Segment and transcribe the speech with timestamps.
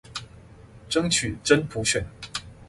[0.89, 2.03] 爭取真普選